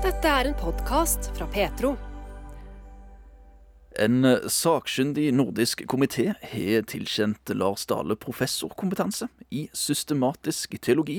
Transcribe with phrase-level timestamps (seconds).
[0.00, 1.90] Dette er en podkast fra Petro.
[4.00, 11.18] En sakkyndig nordisk komité har tilkjent Lars Dale professorkompetanse i systematisk teologi,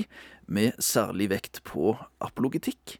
[0.50, 1.94] med særlig vekt på
[2.26, 2.96] apologetikk.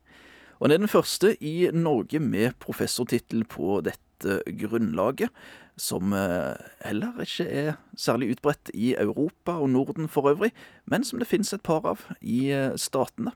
[0.60, 5.34] Og Han er den første i Norge med professortittel på dette grunnlaget,
[5.74, 6.54] som eh,
[6.86, 10.54] heller ikke er særlig utbredt i Europa og Norden for øvrig,
[10.86, 13.34] men som det finnes et par av i eh, statene.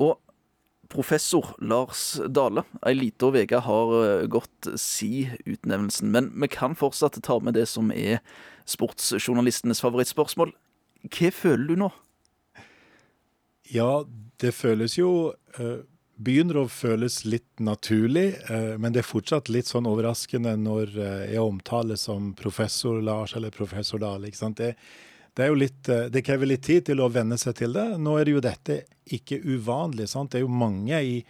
[0.00, 0.16] Og
[0.92, 2.64] professor Lars Dale.
[2.86, 7.66] Ei lita uke har eh, gått si utnevnelsen, men vi kan fortsatt ta med det
[7.70, 8.20] som er
[8.68, 10.52] sportsjournalistenes favorittspørsmål.
[11.08, 11.88] Hva føler du nå?
[13.72, 14.04] Ja,
[14.42, 15.80] det føles jo uh,
[16.22, 20.92] Begynner å føles litt naturlig, uh, men det er fortsatt litt sånn overraskende når
[21.32, 24.28] jeg omtales som professor Lars eller professor Dale.
[24.28, 24.60] ikke sant?
[24.60, 24.76] Det,
[25.34, 27.86] det, litt, eh, det, krever litt tid til å venne seg til det.
[27.98, 28.82] Nå er det jo dette
[29.16, 30.08] ikke uvanlig.
[30.08, 30.32] sant?
[30.32, 31.22] Det er jo mange i,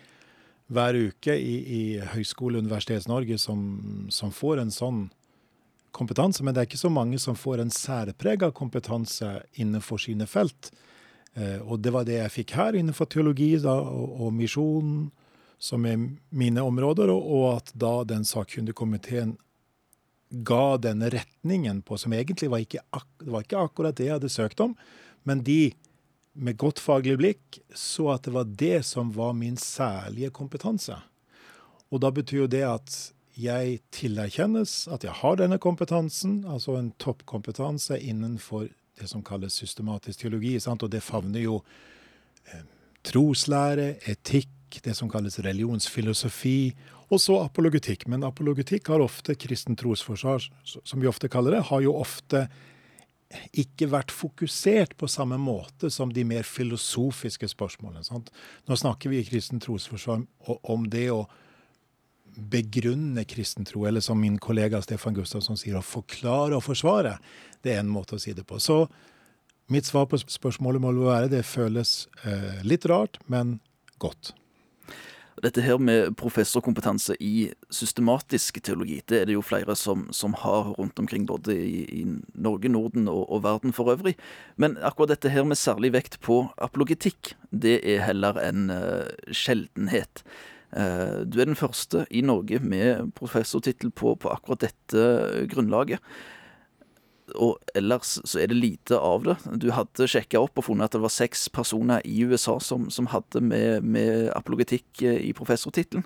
[0.73, 1.83] hver uke i, i
[2.15, 5.03] Høgskole- og Universitets-Norge som, som, får en sånn
[5.93, 10.73] kompetanse, men det er ikke så mange som får en særprega kompetanse innenfor sine felt.
[11.35, 15.11] Eh, og det var det jeg fikk her, innenfor teologi da, og, og misjon,
[15.63, 16.01] som er
[16.35, 19.37] mine områder, og, og at da den sakkyndige komiteen
[20.33, 22.83] ga denne retningen på, som egentlig var ikke,
[23.29, 24.77] var ikke akkurat det jeg hadde søkt om,
[25.29, 25.75] men de
[26.33, 30.97] med godt faglig blikk så at det var det som var min særlige kompetanse.
[31.93, 32.95] Og da betyr jo det at
[33.37, 40.25] jeg tilerkjennes at jeg har denne kompetansen, altså en toppkompetanse innenfor det som kalles systematisk
[40.25, 40.59] teologi.
[40.61, 40.83] Sant?
[40.85, 41.61] Og det favner jo
[42.49, 42.65] eh,
[43.09, 46.73] troslære, etikk, det som kalles religionsfilosofi
[47.13, 48.07] og så apologetikk.
[48.09, 52.47] Men apologetikk har ofte kristen trosforsvar, som vi ofte kaller det, har jo ofte
[53.57, 58.05] ikke vært fokusert på samme måte som de mer filosofiske spørsmålene.
[58.05, 58.29] Sant?
[58.69, 60.25] Nå snakker vi i kristen trosforsvar
[60.63, 61.25] om det å
[62.33, 67.19] begrunne kristen tro, eller som min kollega Stefan Gustavsson sier, å forklare og forsvare.
[67.65, 68.61] Det er en måte å si det på.
[68.61, 68.87] Så
[69.73, 73.59] mitt svar på spørsmålet må være det føles eh, litt rart, men
[74.01, 74.33] godt.
[75.41, 80.75] Dette her med professorkompetanse i systematisk teologi, det er det jo flere som, som har
[80.77, 82.03] rundt omkring, både i, i
[82.35, 84.15] Norge, Norden og, og, verden for øvrig.
[84.61, 90.25] Men akkurat dette her med særlig vekt på apologetikk, det er heller en uh, sjeldenhet.
[90.77, 96.05] Uh, du er den første i Norge med professortittel på, på akkurat dette grunnlaget
[97.35, 99.37] og ellers så er det lite av det.
[99.63, 103.09] Du hadde sjekka opp og funnet at det var seks personer i USA som, som
[103.13, 106.05] hadde med, med, apologetikk eh, i professortittelen.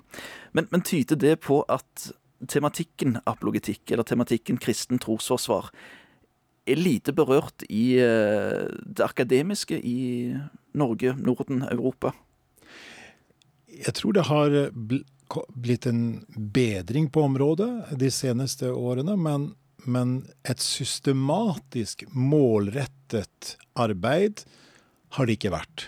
[0.53, 2.09] Men, men tyder det på at
[2.47, 5.71] tematikken apologetikk, eller tematikken kristen trosforsvar,
[6.67, 9.99] er lite berørt i eh, det akademiske i
[10.77, 12.13] Norge, Norden, Europa?
[13.77, 14.53] Jeg tror det har
[15.53, 16.03] blitt en
[16.35, 19.51] bedring på området de seneste årene, men
[19.87, 24.43] men et systematisk, målrettet arbeid
[25.15, 25.87] har det ikke vært.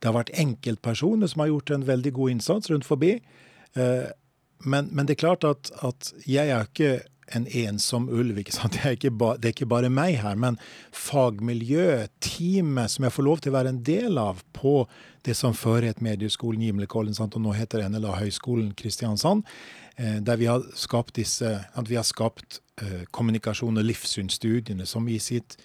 [0.00, 3.16] Det har vært enkeltpersoner som har gjort en veldig god innsats rundt forbi.
[3.74, 4.08] Eh,
[4.64, 6.92] men, men det er klart at, at, jeg er ikke
[7.36, 8.38] en ensom ulv.
[8.38, 8.72] ikke sant?
[8.76, 10.38] Det er ikke, ba, det er ikke bare meg her.
[10.40, 10.58] Men
[10.96, 14.74] fagmiljøet, teamet som jeg får lov til å være en del av på
[15.26, 19.44] det som før het Medieskolen Gimlekollen, og nå heter NLA Høgskolen Kristiansand,
[19.96, 21.58] eh, der vi har skapt disse,
[21.88, 25.58] vi har skapt eh, kommunikasjon- og livssynsstudiene, som i sitt,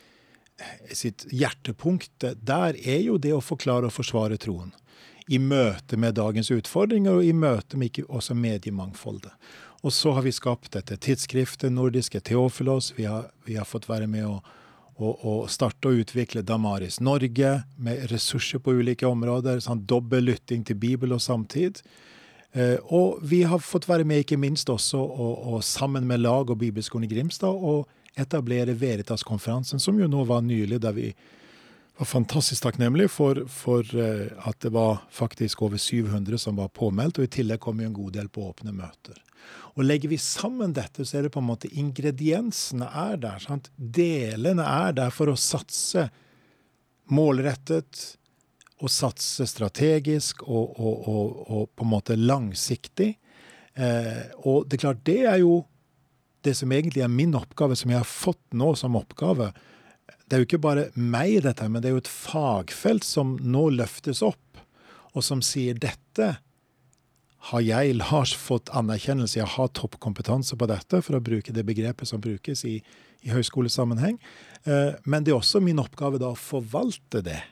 [0.92, 4.74] sitt hjertepunkt der er jo det å forklare og forsvare troen.
[5.28, 9.34] I møte med dagens utfordringer, og i møte med ikke også mediemangfoldet.
[9.86, 12.90] Og så har vi skapt dette tidsskriftet, nordiske Theofilos.
[12.98, 14.40] Vi har, vi har fått være med å,
[14.98, 19.62] å, å, starte og utvikle Damaris Norge, med ressurser på ulike områder.
[19.62, 21.84] Sånn dobbel lytting til Bibel og samtid.
[22.58, 26.50] Eh, og vi har fått være med, ikke minst også, og, og sammen med lag
[26.50, 27.86] og Bibelskolen i Grimstad, og
[28.18, 31.12] etablere Veritas-konferansen, som jo nå var nylig, der vi
[32.00, 37.20] var fantastisk takknemlig for, for uh, at det var faktisk over 700 som var påmeldt,
[37.20, 39.22] og i tillegg kom jo en god del på åpne møter.
[39.76, 43.42] Og Legger vi sammen dette, så er det på en måte ingrediensene er der.
[43.44, 43.72] Sant?
[43.76, 46.08] Delene er der for å satse
[47.12, 48.16] målrettet
[48.84, 53.14] og satse strategisk og, og, og, og på en måte langsiktig.
[53.76, 55.64] Eh, og det er klart, det er jo
[56.46, 59.52] det som egentlig er min oppgave, som jeg har fått nå som oppgave.
[60.26, 63.68] Det er jo ikke bare meg, dette, men det er jo et fagfelt som nå
[63.76, 64.62] løftes opp,
[65.16, 66.36] og som sier dette
[67.46, 69.38] har jeg, Lars, fått anerkjennelse.
[69.38, 72.80] Jeg har toppkompetanse på dette, for å bruke det begrepet som brukes i,
[73.22, 74.18] i høyskolesammenheng.
[74.66, 77.44] Eh, men det er også min oppgave da å forvalte det.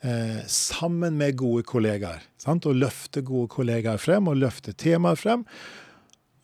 [0.00, 2.22] eh, sammen med gode kollegaer.
[2.38, 2.66] Sant?
[2.70, 5.44] Og løfte gode kollegaer frem, og løfte temaer frem.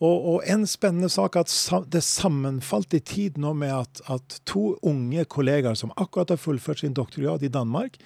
[0.02, 1.52] Og, og, en spennende sak at
[1.88, 6.82] det sammenfalt i tid nå med at, at, to unge kollegaer som akkurat har fullført
[6.82, 7.96] sin doktorgrad i Danmark,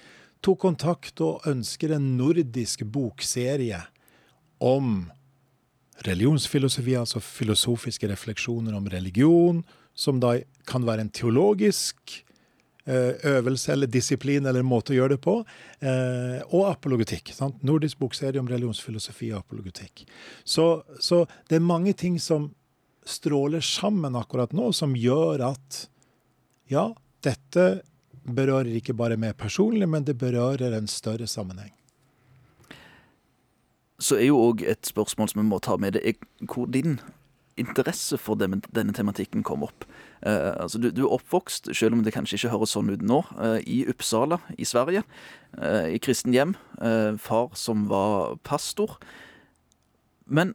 [0.45, 3.81] tok kontakt og ønsker en nordisk bokserie
[4.59, 5.09] om
[6.07, 9.63] religionsfilosofi, altså filosofiske refleksjoner om religion,
[9.93, 10.37] som da
[10.69, 12.21] kan være en teologisk
[12.89, 15.35] Eh, øvelse eller disiplin eller måte å gjøre det på.
[15.77, 17.29] Eh, og apologetikk.
[17.37, 17.59] Sant?
[17.61, 20.07] Nordisk bokserie om religionsfilosofi og apologetikk.
[20.41, 21.19] Så, så,
[21.49, 22.47] det er mange ting som
[23.05, 25.83] stråler sammen akkurat nå, som gjør at
[26.71, 26.87] ja,
[27.21, 27.67] dette
[28.25, 31.75] berører ikke bare meg personlig, men det berører en større sammenheng.
[33.99, 36.99] Så er jo òg et spørsmål som vi må ta med det, er hvor din
[37.59, 39.85] interesse for denne, denne tematikken kom opp.
[40.25, 43.21] Uh, altså du, du, er oppvokst, selv om det kanskje ikke høres sånn ut nå,
[43.39, 45.03] uh, i Uppsala i Sverige.
[45.57, 46.55] Uh, I kristen hjem.
[47.19, 48.97] Far som var pastor.
[50.25, 50.53] Men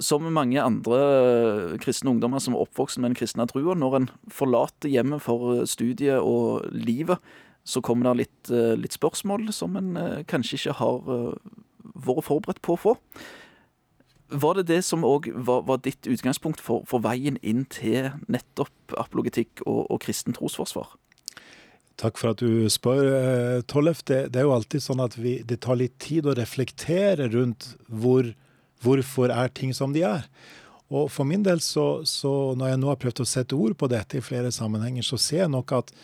[0.00, 4.92] som mange andre kristne ungdommer som er oppvokst med den kristne trua, når en forlater
[4.92, 7.20] hjemmet for studiet og livet,
[7.66, 9.96] så kommer det litt, litt spørsmål som en
[10.30, 11.08] kanskje ikke har
[11.96, 12.94] vært forberedt på å få.
[14.26, 18.96] Var det det som òg var, var, ditt utgangspunkt for, for, veien inn til nettopp
[18.98, 20.96] apologetikk og, og kristen trosforsvar?
[21.96, 24.02] Takk for at du spør, eh, Tollef.
[24.04, 27.70] Det, det, er jo alltid sånn at vi, det tar litt tid å reflektere rundt
[27.86, 28.28] hvor,
[28.84, 30.26] hvorfor er ting som de er.
[30.92, 33.88] Og for min del, så, så, når jeg nå har prøvd å sette ord på
[33.90, 35.94] dette i flere sammenhenger, så ser jeg nok at,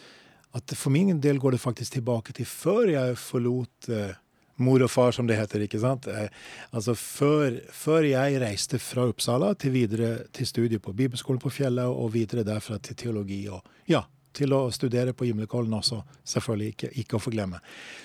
[0.58, 4.14] at for min del går det faktisk tilbake til før jeg forlot eh,
[4.60, 5.64] mor og far, som det heter.
[5.64, 6.06] ikke sant?
[6.06, 6.28] Eh,
[6.72, 11.88] altså før, før, jeg reiste fra Uppsala til videre til studier på Bibelskolen på Fjellet,
[11.88, 16.92] og videre derfra til teologi, og ja, til å studere på Gimlekollen også, selvfølgelig, ikke,
[17.04, 17.62] ikke å forglemme,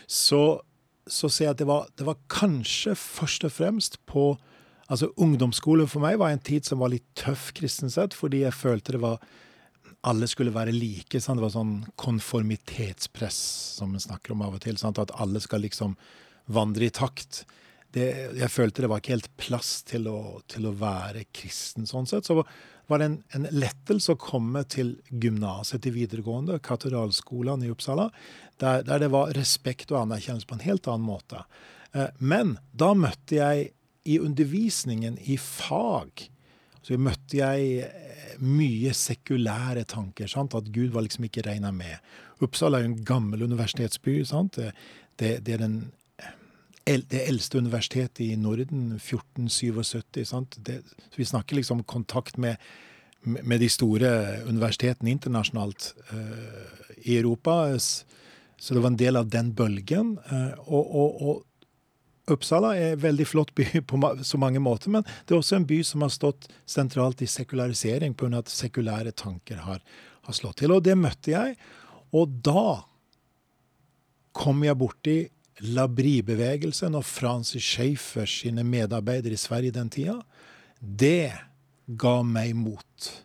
[0.08, 0.60] så,
[1.08, 4.36] så ser jeg at det var, det var kanskje først og fremst på
[4.88, 8.56] Altså, Ungdomsskolen for meg var en tid som var litt tøff kristen sett, fordi jeg
[8.56, 9.18] følte det var
[10.08, 11.20] alle skulle være like.
[11.20, 11.40] Sant?
[11.40, 13.40] Det var sånn konformitetspress
[13.80, 14.78] som vi snakker om av og til.
[14.80, 15.02] Sant?
[15.02, 15.98] At alle skal liksom
[16.52, 17.44] vandre i takt.
[17.94, 18.08] Det,
[18.38, 22.28] jeg følte det var ikke helt plass til å, til å være kristen sånn sett.
[22.28, 22.42] Så
[22.88, 28.10] var det en, en lettelse å komme til gymnaset til videregående, katedralskolen i Uppsala,
[28.62, 31.44] der, der, det var respekt og anerkjennelse på en helt annen måte.
[31.94, 33.70] Eh, men da møtte jeg
[34.08, 36.30] i undervisningen i fag
[36.88, 40.30] så møtte jeg eh, mye sekulære tanker.
[40.32, 40.56] Sant?
[40.56, 42.00] At Gud var liksom ikke regna med.
[42.44, 44.22] Uppsala er jo en gammel universitetsby.
[44.30, 44.60] Sant?
[44.62, 44.72] Det,
[45.44, 45.80] det, er den
[46.88, 50.26] det eldste universitetet i Norden, 1477.
[50.26, 50.58] Sant?
[50.64, 50.82] Det,
[51.16, 52.56] vi snakker liksom kontakt med,
[53.22, 54.10] med, de store
[54.48, 57.78] universitetene internasjonalt uh, i Europa.
[57.80, 60.16] Så det var en del av den bølgen.
[60.32, 61.44] Uh, og, og, og,
[62.28, 63.98] Uppsala er en veldig flott by på
[64.28, 68.18] så mange måter, men det er også en by som har stått sentralt i sekularisering
[68.20, 68.42] pga.
[68.42, 69.80] at sekulære tanker har,
[70.28, 70.74] har slått til.
[70.76, 71.56] Og det møtte jeg.
[72.12, 72.84] Og da
[74.36, 75.18] kom jeg borti
[75.66, 80.20] Labri-bevegelsen og Francis Schaefer sine medarbeidere i Sverige den tida,
[80.82, 81.32] det
[81.88, 83.24] ga meg mot.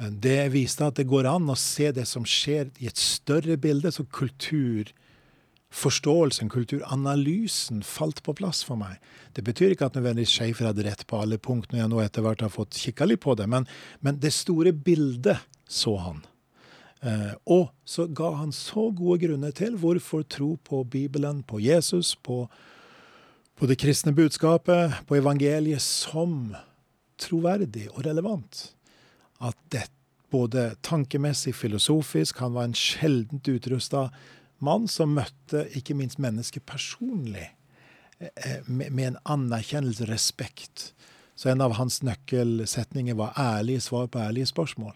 [0.00, 3.92] Det viste at det går an å se det som skjer i et større bilde.
[3.92, 8.96] Så kulturforståelsen, kulturanalysen, falt på plass for meg.
[9.36, 12.22] Det betyr ikke at nødvendigvis Schaefer hadde rett på alle punkt når jeg nå etter
[12.24, 13.64] hvert har fått kikka litt på det, men,
[14.00, 16.20] men det store bildet så han.
[17.00, 22.12] Eh, og så ga han så gode grunner til hvorfor tro på Bibelen, på Jesus,
[22.16, 22.44] på,
[23.56, 26.52] på det kristne budskapet, på evangeliet, som
[27.20, 28.66] troverdig og relevant.
[29.40, 29.88] At det
[30.30, 34.10] både tankemessig, filosofisk Han var en sjeldent utrusta
[34.58, 37.48] mann som møtte ikke minst mennesket personlig,
[38.20, 40.92] eh, med, med en anerkjennelse, respekt.
[41.34, 44.92] Så en av hans nøkkelsetninger var ærlige svar på ærlige spørsmål.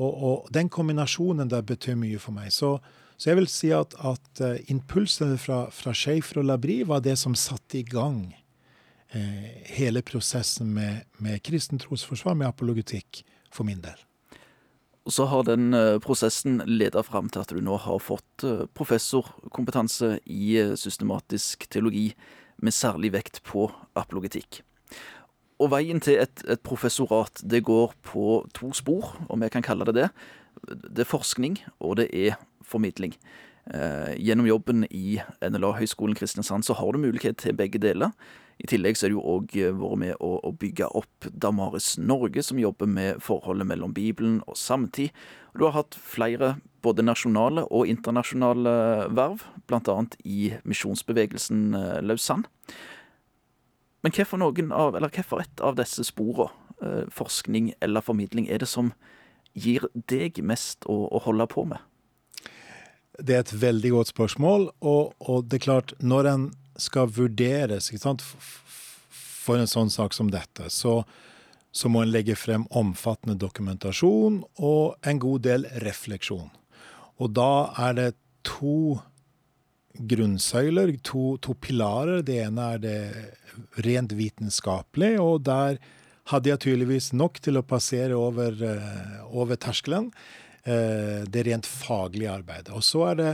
[0.00, 2.52] Og, og, den kombinasjonen der betyr mye for meg.
[2.54, 2.76] Så,
[3.16, 7.18] så jeg vil si at, at uh, impulsene fra, fra Schaefer og Labri var det
[7.20, 8.32] som satte i gang
[9.12, 13.22] eh, hele prosessen med, med kristen trosforsvar, med apologetikk,
[13.52, 14.00] for min del.
[15.04, 20.16] Og så har den uh, prosessen leda fram til at du nå har fått professorkompetanse
[20.24, 22.12] i systematisk teologi,
[22.62, 23.66] med særlig vekt på
[23.98, 24.60] apologetikk.
[25.62, 29.86] Og veien til et, et, professorat det går på to spor, om jeg kan kalle
[29.86, 30.10] det det.
[30.66, 33.14] Det er forskning, og det er formidling.
[33.70, 38.10] Eh, gjennom jobben i NLA Høgskolen Kristiansand så har du mulighet til begge deler.
[38.58, 42.42] I tillegg så er det jo òg vært med å, å, bygge opp Damaris Norge,
[42.42, 45.14] som jobber med forholdet mellom Bibelen og samtid.
[45.54, 48.74] Du har hatt flere både nasjonale og internasjonale
[49.14, 49.96] verv, bl.a.
[50.26, 51.70] i misjonsbevegelsen
[52.02, 52.50] Lausanne.
[54.02, 56.50] Men hvorfor, noen av, eller hvorfor et av disse sporene,
[57.14, 58.90] forskning eller formidling, er det som
[59.54, 61.78] gir deg mest å, å holde på med?
[63.20, 64.70] Det er et veldig godt spørsmål.
[64.80, 66.48] Og, og det er klart, når en
[66.80, 67.90] skal vurderes
[69.12, 71.02] for en sånn sak som dette, så,
[71.70, 76.50] så, må en legge frem omfattende dokumentasjon og en god del refleksjon.
[77.20, 78.10] Og da er det
[78.48, 78.98] to
[79.98, 82.22] grunnsøyler, to, to pilarer.
[82.26, 83.00] Det ene er det
[83.84, 85.80] rent vitenskapelige, og der
[86.30, 90.12] hadde jeg tydeligvis nok til å passere over, eh, over terskelen.
[90.64, 92.70] Eh, det rent faglige arbeidet.
[92.70, 93.32] Og så er det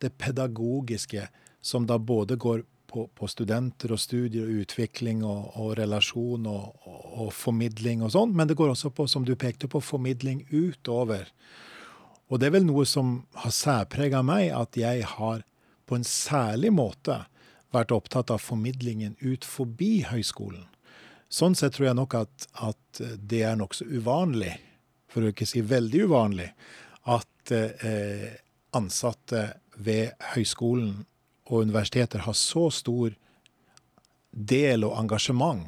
[0.00, 1.28] det pedagogiske,
[1.60, 6.86] som da både går på, på studenter og studier og utvikling og, og relasjon og,
[6.88, 10.46] og, og, formidling og sånn, men det går også på, som du pekte på, formidling
[10.50, 11.28] utover.
[12.30, 15.44] Og det er vel noe som har særprega meg, at jeg har
[15.90, 17.24] på en særlig måte
[17.74, 20.68] vært opptatt av formidlingen ut forbi høyskolen.
[21.30, 24.56] Sånn sett tror jeg nok at, at det er nokså uvanlig
[25.10, 26.48] for å ikke si veldig uvanlig,
[27.10, 28.30] at eh,
[28.76, 29.44] ansatte
[29.80, 31.02] ved høyskolen
[31.50, 33.14] og universiteter har så stor
[34.30, 35.66] del og engasjement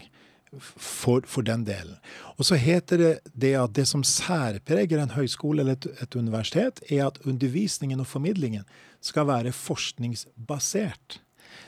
[0.60, 1.96] for, for, den delen.
[2.36, 6.82] Og så heter det, det at det som særpreger en høyskole eller et, et, universitet,
[6.92, 8.66] er at undervisningen og formidlingen
[9.02, 11.20] skal være forskningsbasert.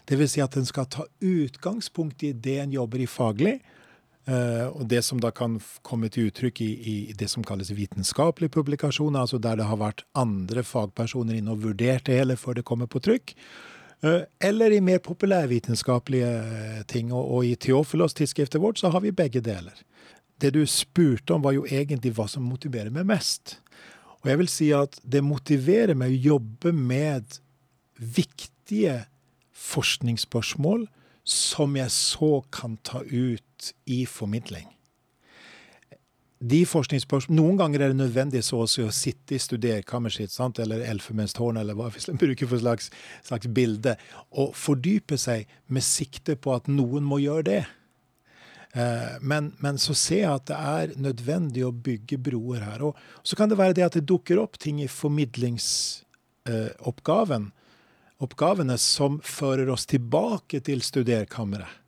[0.08, 0.36] Dvs.
[0.36, 3.58] Si at den skal ta utgangspunkt i det en jobber i faglig,
[4.24, 8.54] Uh, og Det som da kan komme til uttrykk i, i, det som kalles vitenskapelige
[8.56, 12.64] publikasjoner, altså der det har vært andre fagpersoner inne og vurdert det hele før det
[12.64, 13.34] kommer på trykk.
[14.00, 17.12] Uh, eller i mer populærvitenskapelige eh, ting.
[17.12, 19.76] Og, og i Theofilos, tidsskriftet vårt, så har vi begge deler.
[20.40, 23.58] Det du spurte om, var jo egentlig hva som motiverer meg mest.
[24.24, 27.40] Og jeg vil si at det motiverer meg å jobbe med
[28.00, 29.02] viktige
[29.52, 30.86] forskningsspørsmål
[31.24, 34.66] som jeg så kan ta ut i formidling.
[36.44, 36.64] De
[37.32, 40.58] Noen ganger er det nødvendig så å, å sitte i studerkammeret sitt sant?
[40.58, 42.90] eller elfenbenstårnet, eller hva vi bruker for slags,
[43.24, 43.94] slags bilde,
[44.32, 47.62] og fordype seg med sikte på at noen må gjøre det.
[48.74, 52.82] Eh, men, men, så ser jeg at det er nødvendig å bygge broer her.
[52.90, 57.52] Og så kan det være det at det dukker opp ting i formidlingsoppgaven
[58.22, 61.80] oppgavene som fører oss tilbake til studerkammeret.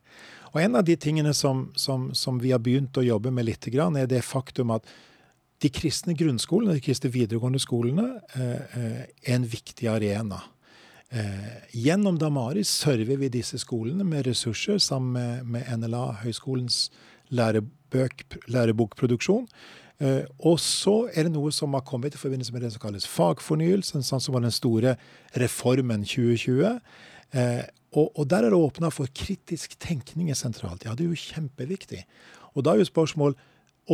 [0.55, 3.66] Og En av de tingene som, som, som, vi har begynt å jobbe med litt,
[3.69, 4.87] er det faktum at
[5.61, 10.43] de kristne grunnskolene, de kristne videregående skolene, eh, eh, er en viktig arena.
[11.11, 16.91] Eh, gjennom Damaris server vi disse skolene med ressurser sammen med, NLA, høyskolens
[17.31, 19.47] lærebokproduksjon.
[19.97, 23.07] Uh, og så er det noe som har kommet i forbindelse med det som kalles
[23.09, 24.93] fagfornyelsen, sånn som var den store
[25.41, 26.67] reformen 2020.
[26.69, 27.63] Uh, eh,
[27.97, 30.85] og, og, der er det åpna for kritisk tenkning sentralt.
[30.85, 32.03] Ja, det er jo kjempeviktig.
[32.53, 33.39] Og da er jo spørsmål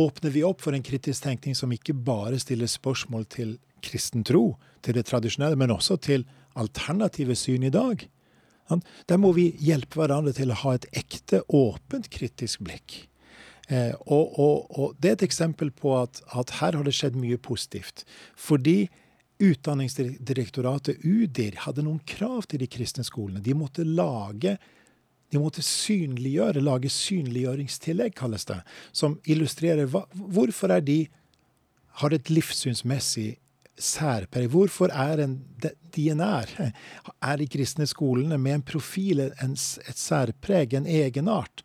[0.03, 4.57] åpner vi opp for en kritisk tenkning som ikke bare stiller spørsmål til kristen tro,
[4.83, 6.25] til det tradisjonelle, men også til
[6.59, 8.03] alternative syn i dag.
[9.09, 13.03] Der må vi hjelpe hverandre til å ha et ekte, åpent kritisk blikk.
[13.71, 17.15] Eh, og, og, og, Det er et eksempel på at, at, her har det skjedd
[17.19, 18.03] mye positivt.
[18.35, 18.89] Fordi
[19.43, 23.41] Utdanningsdirektoratet, UDIR, hadde noen krav til de kristne skolene.
[23.43, 24.55] De måtte lage
[25.33, 28.59] de måtte synliggjøre, lage synliggjøringstillegg, kalles det,
[28.93, 30.99] som illustrerer hva, hvorfor er de
[32.03, 33.31] har et livssynsmessig
[33.79, 34.47] særpreg.
[34.53, 35.39] Hvorfor er en,
[35.97, 36.71] en er?
[37.21, 41.63] Er de kristne skolene med en profil, en, et særpreg, en egenart?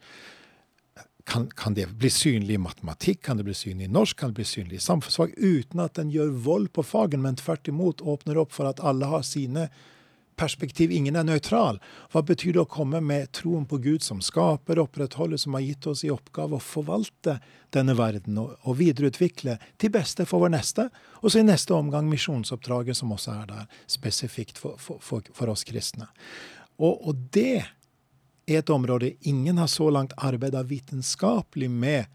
[1.29, 4.41] kan, kan, det bli synlig i matematikk, kan det bli synlig i norsk, kan det
[4.41, 8.41] bli synlig i samfunnsfag, uten at den gjør vold på fagen, men tvert imot åpner
[8.41, 9.67] opp for at alle har sine
[10.39, 10.93] perspektiv.
[10.95, 11.81] Ingen er nøytral.
[12.13, 15.89] Hva betyr det å komme med troen på Gud som skaper, opprettholder, som har gitt
[15.91, 17.39] oss i oppgave å forvalte
[17.75, 20.89] denne verden og, og videreutvikle til beste for vår neste,
[21.21, 25.53] og så i neste omgang misjonsoppdraget som også er der, spesifikt for, for, for, for
[25.53, 26.09] oss kristne.
[26.79, 27.59] Og, og det
[28.49, 32.07] er et område ingen har så langt arbeida vitenskapelig med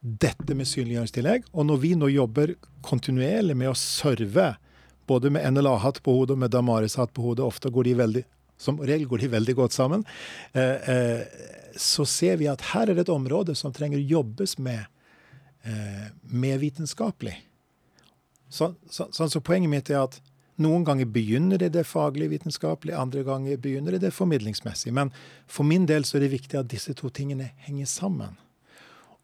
[0.00, 1.48] dette med synliggjøringstillegg.
[1.56, 2.54] Og når vi nå jobber
[2.86, 4.52] kontinuerlig med å serve,
[5.06, 8.24] både med NLA-hatt på hodet og med Damaris-hatt på hodet, ofte går de veldig,
[8.58, 10.04] som regel går de veldig godt sammen,
[10.52, 11.42] eh, eh,
[11.76, 14.86] så ser vi at her er det et område som trenger jobbes med,
[15.64, 17.36] eh, med vitenskapelig.
[18.48, 20.20] Så, så, så, så poenget mitt er at
[20.56, 24.88] Noen ganger begynner det det faglige vitenskapelig, andre ganger begynner det det formidlingsmessig.
[24.96, 25.10] Men
[25.44, 28.38] for min del så er det viktig at disse to tingene henger sammen.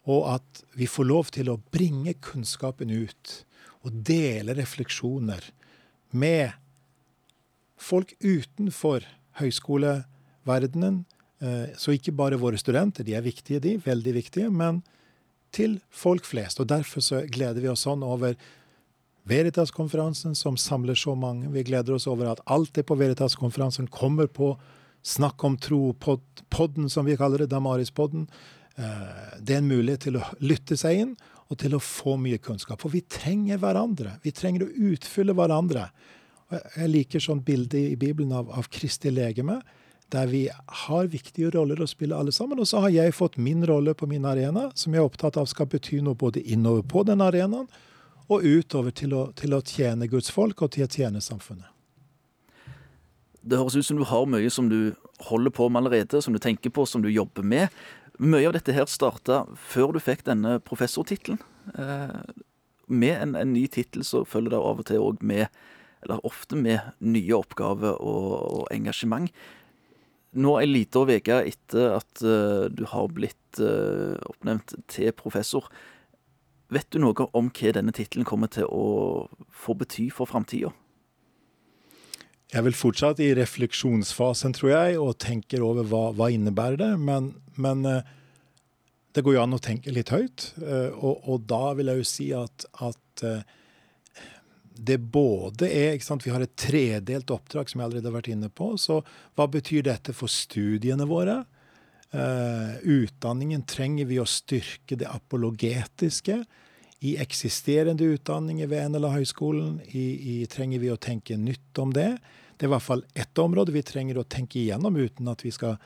[0.04, 3.32] Og at vi får lov til å bringe kunnskapen ut
[3.80, 5.48] og dele refleksjoner
[6.12, 6.52] med
[7.80, 9.04] folk utenfor
[9.40, 11.02] høyskoleverdenen.
[11.42, 14.82] Eh, så ikke bare våre studenter, de er viktige, de, veldig viktige, men
[15.52, 16.60] til folk flest.
[16.62, 18.36] Og derfor så gleder vi oss sånn over
[19.28, 21.50] Veritas-konferansen som samler så mange.
[21.52, 24.56] Vi gleder oss over at alt det på Veritas-konferansen kommer på
[25.02, 28.28] Snakk om tro-podden, som vi kaller det, Damaris-podden.
[28.78, 31.16] Eh, det er en mulighet til å lytte seg inn
[31.52, 32.80] og til å få mye kunnskap.
[32.80, 34.16] For vi trenger hverandre.
[34.24, 35.90] Vi trenger å utfylle hverandre.
[36.52, 39.60] Jeg liker sånn bilde i Bibelen av, av Kristi legeme,
[40.12, 40.42] der vi
[40.84, 42.60] har viktige roller å spille alle sammen.
[42.60, 45.48] Og så har jeg fått min rolle på min arena, som jeg er opptatt av
[45.48, 47.70] skal bety noe både innover på den arenaen
[48.32, 51.68] og utover til å, til å tjene Guds folk og til å tjene samfunnet.
[53.42, 54.94] Det høres ut som du har mye som du
[55.26, 57.72] holder på med allerede, som du tenker på, som du jobber med.
[58.20, 61.40] Mye av dette her starta før du fikk denne professortittelen.
[61.78, 62.18] Eh,
[62.92, 65.46] med en, en, ny tittel så følger det av og til òg med,
[66.04, 69.30] eller ofte med, nye oppgaver og, og engasjement.
[70.32, 75.68] Nå ei lita uke etter at uh, du har blitt uh, oppnevnt til professor,
[76.72, 80.72] vet du noe om hva denne tittelen kommer til å få bety for framtida?
[82.52, 86.90] Jeg er vel fortsatt i refleksjonsfasen, tror jeg, og tenker over hva, hva innebærer det.
[87.00, 88.02] Men, men uh,
[89.16, 90.50] det går jo an å tenke litt høyt.
[90.60, 93.24] Og, og, da vil jeg jo si at, at
[94.72, 98.74] det både er Vi har et tredelt oppdrag, som jeg allerede har vært inne på.
[98.76, 99.00] Så
[99.36, 101.42] hva betyr dette for studiene våre?
[102.12, 106.42] Utdanningen trenger vi å styrke det apologetiske.
[107.02, 109.80] I eksisterende utdanninger ved NLA-høyskolen
[110.52, 112.14] trenger vi å tenke nytt om det.
[112.62, 115.50] Det er i hvert fall ett område vi trenger å tenke igjennom uten at vi
[115.50, 115.80] skal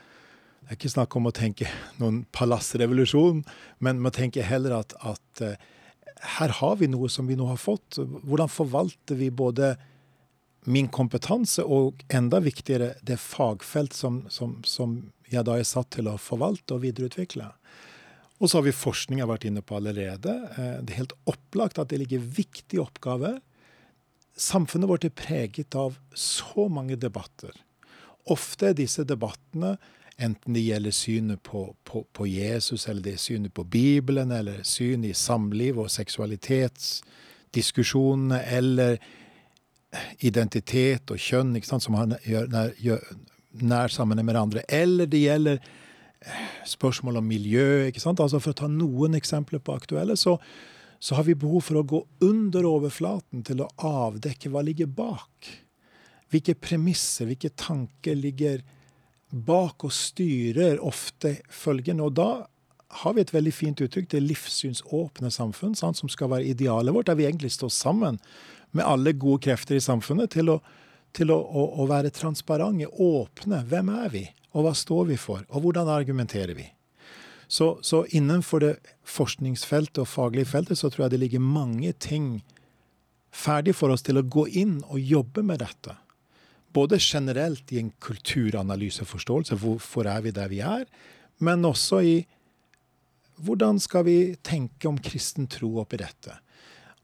[0.61, 1.65] Det er ikke snakk om å tenke
[1.97, 3.39] noen palassrevolusjon,
[3.79, 5.55] men vi tenker heller at, at uh,
[6.37, 7.97] her har vi noe som vi nå har fått.
[7.97, 9.71] Hvordan forvalter vi både
[10.67, 14.99] min kompetanse og enda viktigere det fagfelt som, som, som
[15.31, 17.47] jeg da er satt til å forvalte og videreutvikle.
[18.37, 20.35] Og så har vi forskning jeg har vært inne på allerede.
[20.59, 23.39] Eh, det er helt opplagt at det ligger viktige oppgaver.
[24.37, 27.55] Samfunnet vårt er preget av så mange debatter.
[28.29, 29.77] Ofte er disse debattene
[30.17, 34.63] Enten det gjelder synet på, på, på, Jesus, eller det er synet på Bibelen, eller
[34.65, 38.97] syn i samliv og seksualitetsdiskusjonene, eller
[40.25, 42.73] identitet og kjønn, ikke sant, som har nær,
[43.61, 44.65] nær sammen med hverandre.
[44.73, 47.85] Eller det gjelder eh, spørsmål om miljø.
[47.85, 50.41] ikke sant, altså For å ta noen eksempler på aktuelle, så,
[50.99, 55.49] så har vi behov for å gå under overflaten til å avdekke hva ligger bak.
[56.31, 58.63] Hvilke premisser, hvilke tanker ligger
[59.29, 62.07] bak og styrer ofte følgende.
[62.07, 62.29] Og da
[63.03, 67.09] har vi et veldig fint uttrykk, det livssynsåpne samfunn, sant, som skal være idealet vårt,
[67.09, 68.19] der vi egentlig står sammen
[68.75, 70.57] med alle gode krefter i samfunnet til å,
[71.15, 73.63] til å, å, å være transparente, åpne.
[73.69, 74.23] Hvem er vi,
[74.55, 76.67] og hva står vi for, og hvordan argumenterer vi?
[77.47, 78.73] Så, så innenfor det
[79.07, 82.41] forskningsfeltet og faglige feltet så tror jeg det ligger mange ting
[83.31, 85.95] ferdig for oss til å gå inn og jobbe med dette
[86.77, 90.85] både generelt i en kulturanalyseforståelse, hvorfor er vi der vi er,
[91.39, 92.17] men også i
[93.45, 96.39] hvordan skal vi tenke om kristen tro oppi dette.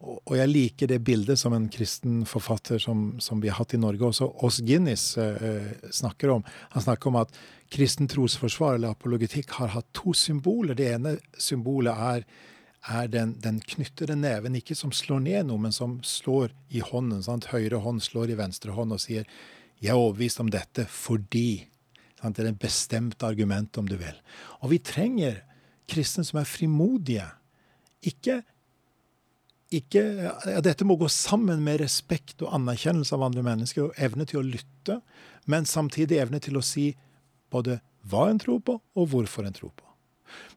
[0.04, 3.80] Og jeg liker det bildet som en kristen forfatter som, som vi har hatt i
[3.80, 6.44] Norge, også Oss Guinness, eh, snakker om.
[6.74, 7.38] Han snakker om at
[7.74, 10.78] kristen trosforsvar, eller apologetikk, har hatt to symboler.
[10.78, 12.26] Det ene symbolet er,
[12.94, 17.24] er den, den, knyttede neven, ikke som slår ned noe, men som slår i hånden.
[17.26, 17.50] Sant?
[17.54, 19.26] Høyre hånd slår i venstre hånd og sier
[19.84, 21.66] jeg er overbevist om dette fordi
[22.22, 22.38] sant?
[22.38, 24.16] Det er et bestemt argument, om du vil.
[24.62, 25.42] Og vi trenger
[25.90, 27.26] kristne som er frimodige.
[28.08, 28.42] Ikke,
[29.74, 30.04] ikke
[30.48, 34.40] ja, Dette må gå sammen med respekt og anerkjennelse av andre mennesker og evne til
[34.40, 35.02] å lytte,
[35.50, 36.94] men samtidig evne til å si
[37.54, 39.88] både hva en tror på, og hvorfor en tror på.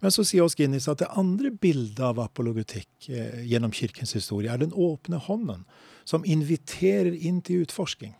[0.01, 4.53] Men så sier Oss Guinness at det andre bildet av apologetikk eh, gjennom kirkens historie
[4.53, 5.67] er den åpne hånden,
[6.09, 8.15] som inviterer inn til utforsking.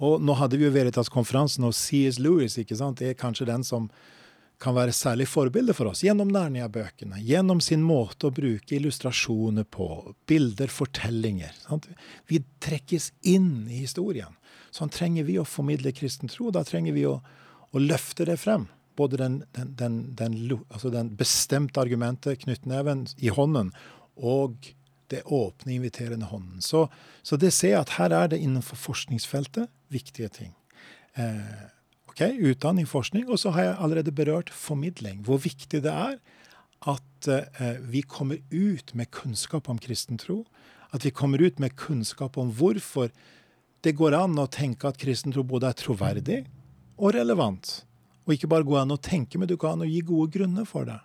[0.00, 2.20] Og nå hadde vi jo Veritas-konferansen, og C.S.
[2.22, 3.02] Lewis ikke sant?
[3.02, 3.90] det er kanskje den som
[4.60, 7.20] kan være særlig forbilde for oss gjennom Narnia-bøkene.
[7.24, 9.88] Gjennom sin måte å bruke illustrasjoner på,
[10.28, 11.54] bilder, fortellinger.
[11.62, 11.88] Sant?
[12.28, 14.36] Vi trekkes inn i historien.
[14.72, 16.50] Sånn trenger vi å formidle kristen tro.
[16.52, 17.16] Da trenger vi å,
[17.72, 18.66] å løfte det frem.
[18.98, 20.36] Både den, den, den, den
[20.68, 23.72] altså bestemte argumentet, knyttneven i hånden,
[24.16, 24.72] og
[25.10, 26.60] det åpne, inviterende hånden.
[26.62, 26.86] Så,
[27.22, 30.52] så det ser jeg at her er det innenfor forskningsfeltet viktige ting.
[31.18, 31.64] Eh,
[32.12, 33.26] ok, Utdanning, forskning.
[33.26, 35.24] Og så har jeg allerede berørt formidling.
[35.26, 36.20] Hvor viktig det er
[36.88, 40.44] at eh, vi kommer ut med kunnskap om kristen tro.
[40.94, 43.10] At vi kommer ut med kunnskap om hvorfor
[43.82, 46.40] det går an å tenke at kristen tro både er troverdig
[47.00, 47.80] og relevant.
[48.26, 51.00] Og ikke bare gå an å tenke, men du kan gi gode grunner for det.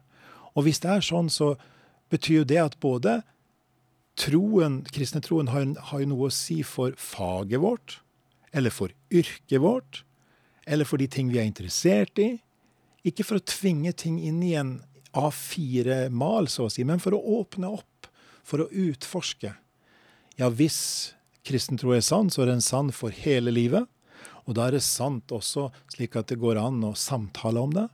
[0.56, 1.56] Og hvis det er sånn, så
[2.12, 3.20] betyr jo det at både
[4.20, 8.00] troen, kristne troen har, har jo noe å si for faget vårt,
[8.56, 10.04] eller for yrket vårt,
[10.66, 12.36] eller for de ting vi er interessert i.
[13.06, 14.78] Ikke for å tvinge ting inn i en
[15.16, 18.10] A4-mal, så å si, men for å åpne opp,
[18.46, 19.54] for å utforske.
[20.40, 20.80] Ja, hvis
[21.46, 23.88] kristen tro er sann, så er den sann for hele livet.
[24.46, 27.88] Og da er det sant også slik at det går an å samtale om det.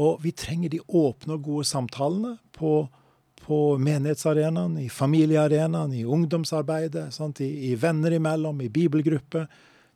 [0.00, 2.84] Og vi trenger de åpne og gode samtalene på,
[3.42, 7.42] på menighetsarenaen, i familiearenaen, i ungdomsarbeidet, sant?
[7.44, 9.48] I, i venner imellom, i bibelgrupper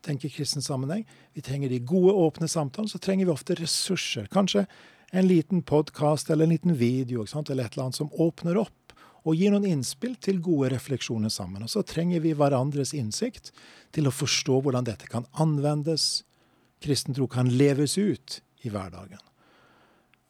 [0.05, 1.07] tenker kristen sammenheng.
[1.33, 2.92] Vi trenger de gode, åpne samtalene.
[2.92, 4.29] Så trenger vi ofte ressurser.
[4.33, 4.66] Kanskje
[5.14, 8.84] en liten podkast eller en liten video eller et eller annet som åpner opp
[9.25, 11.65] og gir noen innspill til gode refleksjoner sammen.
[11.65, 13.51] Og så trenger vi hverandres innsikt
[13.95, 16.25] til å forstå hvordan dette kan anvendes,
[16.85, 19.21] kristen tro kan leves ut i hverdagen.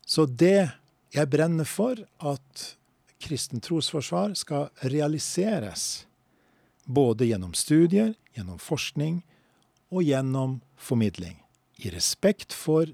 [0.07, 0.71] Så det
[1.15, 2.65] jeg brenner for, at
[3.23, 6.05] kristen trosforsvar skal realiseres
[6.85, 9.23] både gjennom studier, gjennom forskning
[9.95, 11.39] og gjennom formidling.
[11.81, 12.91] I respekt for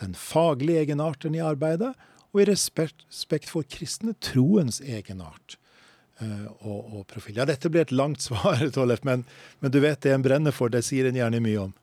[0.00, 1.92] den faglige egenarten i arbeidet,
[2.38, 5.58] og i respekt for kristne troens egenart
[6.22, 7.40] uh, og, og, profil.
[7.40, 9.26] Ja, dette blir et langt svar, Tollef, men,
[9.60, 11.76] men, du vet det en brenner for, det sier en gjerne mye om.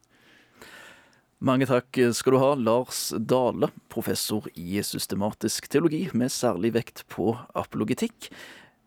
[1.45, 7.35] Mange takk skal du ha, Lars Dale, professor i systematisk teologi med særlig vekt på
[7.53, 8.31] apologetikk.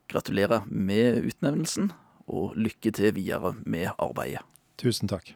[0.08, 1.92] Gratulerer med utnevnelsen,
[2.28, 4.42] og lykke til videre med arbeidet.
[4.80, 5.34] Tusen takk.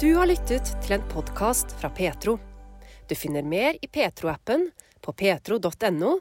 [0.00, 2.38] Du har lyttet til en podkast fra Petro.
[3.10, 4.68] Du finner mer i Petro-appen,
[5.00, 6.18] på petro.no,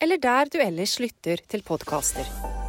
[0.00, 2.59] eller der du ellers lytter til podkaster.